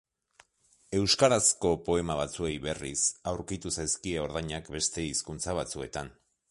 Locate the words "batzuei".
2.21-2.51